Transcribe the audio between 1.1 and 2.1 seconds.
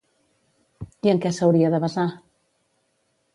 en què s'hauria de basar?